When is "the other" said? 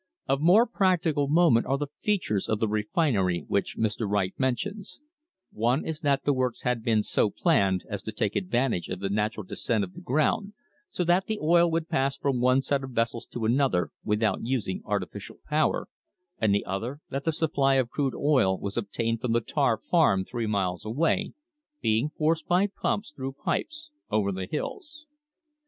16.51-16.99